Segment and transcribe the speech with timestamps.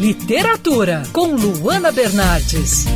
[0.00, 2.86] Literatura, com Luana Bernardes.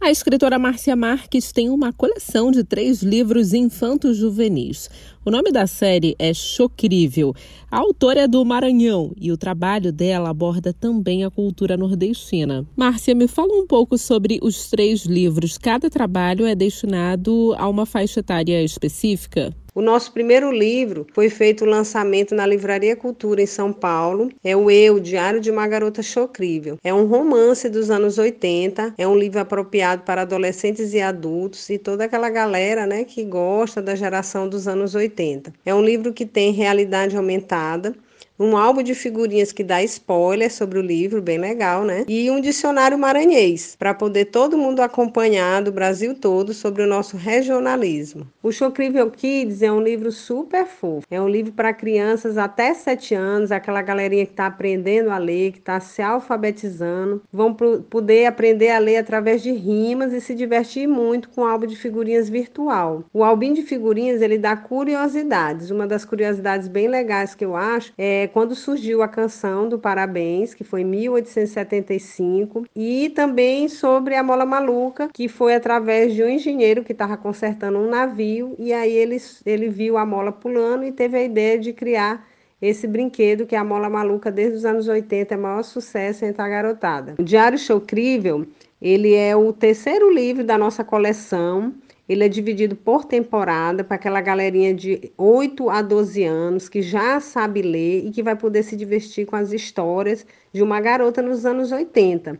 [0.00, 4.88] A escritora Márcia Marques tem uma coleção de três livros infantos juvenis.
[5.24, 7.34] O nome da série é Chocrível.
[7.70, 12.66] A autora é do Maranhão e o trabalho dela aborda também a cultura nordestina.
[12.76, 15.58] Márcia, me fala um pouco sobre os três livros.
[15.58, 19.54] Cada trabalho é destinado a uma faixa etária específica?
[19.74, 24.30] O nosso primeiro livro foi feito o lançamento na Livraria Cultura em São Paulo.
[24.44, 26.78] É o Eu, Diário de uma Garota Chocrível.
[26.84, 31.76] É um romance dos anos 80, é um livro apropriado para adolescentes e adultos e
[31.76, 35.52] toda aquela galera, né, que gosta da geração dos anos 80.
[35.66, 37.96] É um livro que tem realidade aumentada
[38.38, 42.04] um álbum de figurinhas que dá spoiler sobre o livro, bem legal, né?
[42.08, 47.16] E um dicionário maranhês, para poder todo mundo acompanhar do Brasil todo sobre o nosso
[47.16, 48.26] regionalismo.
[48.42, 51.06] O Chocrível Kids é um livro super fofo.
[51.10, 55.52] É um livro para crianças até 7 anos, aquela galerinha que está aprendendo a ler,
[55.52, 60.88] que está se alfabetizando, vão poder aprender a ler através de rimas e se divertir
[60.88, 63.04] muito com o álbum de figurinhas virtual.
[63.12, 65.70] O álbum de figurinhas, ele dá curiosidades.
[65.70, 69.78] Uma das curiosidades bem legais que eu acho é é, quando surgiu a canção do
[69.78, 76.22] Parabéns, que foi em 1875, e também sobre a mola maluca, que foi através de
[76.22, 80.84] um engenheiro que estava consertando um navio, e aí ele, ele viu a mola pulando
[80.84, 82.26] e teve a ideia de criar
[82.62, 86.40] esse brinquedo que é a mola maluca desde os anos 80 é maior sucesso entre
[86.40, 87.14] a garotada.
[87.18, 88.46] O Diário Showcrível,
[88.80, 91.74] ele é o terceiro livro da nossa coleção
[92.08, 97.18] ele é dividido por temporada para aquela galerinha de 8 a 12 anos que já
[97.20, 101.46] sabe ler e que vai poder se divertir com as histórias de uma garota nos
[101.46, 102.38] anos 80.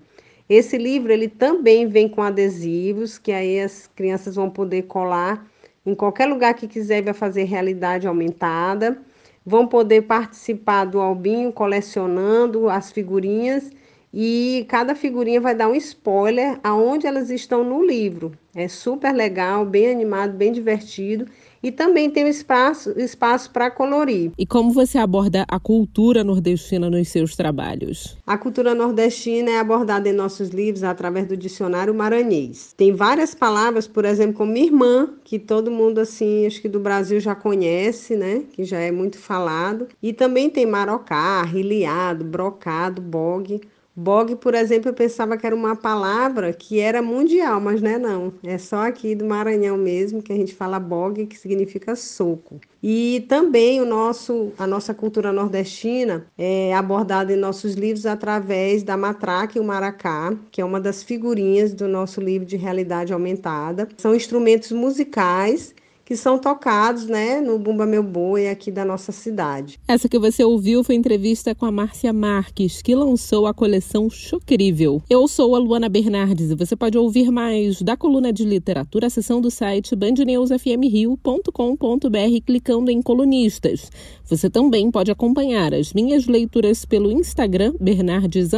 [0.49, 5.47] Esse livro ele também vem com adesivos que aí as crianças vão poder colar
[5.87, 8.99] em qualquer lugar que quiser vai fazer realidade aumentada.
[9.47, 13.71] Vão poder participar do albinho colecionando as figurinhas
[14.17, 18.31] e cada figurinha vai dar um spoiler aonde elas estão no livro.
[18.55, 21.27] É super legal, bem animado, bem divertido
[21.61, 24.31] e também tem um espaço, espaço para colorir.
[24.39, 28.17] E como você aborda a cultura nordestina nos seus trabalhos?
[28.25, 32.73] A cultura nordestina é abordada em nossos livros através do dicionário maranhês.
[32.77, 37.19] Tem várias palavras, por exemplo, como irmã, que todo mundo assim, acho que do Brasil
[37.19, 38.43] já conhece, né?
[38.53, 39.89] Que já é muito falado.
[40.01, 43.63] E também tem marocá, riliado, brocado, bogue
[43.97, 47.99] Bog, por exemplo, eu pensava que era uma palavra que era mundial, mas não é
[47.99, 48.35] não.
[48.43, 52.61] É só aqui do Maranhão mesmo que a gente fala bog, que significa soco.
[52.83, 58.97] E também o nosso, a nossa cultura nordestina é abordada em nossos livros através da
[58.97, 63.89] matraca e o maracá, que é uma das figurinhas do nosso livro de realidade aumentada.
[63.97, 65.73] São instrumentos musicais
[66.05, 69.79] que são tocados né, no Bumba Meu Boi aqui da nossa cidade.
[69.89, 75.03] Essa que você ouviu foi entrevista com a Márcia Marques, que lançou a coleção Chocrível.
[75.09, 79.11] Eu sou a Luana Bernardes e você pode ouvir mais da coluna de literatura, a
[79.11, 83.91] seção do site bandnewsfmrio.com.br clicando em colunistas.
[84.25, 88.51] Você também pode acompanhar as minhas leituras pelo Instagram, Bernardes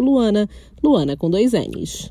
[0.00, 0.48] Luana,
[0.82, 2.10] Luana com dois N's.